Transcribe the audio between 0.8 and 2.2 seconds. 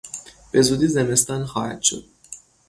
زمستان خواهد شد.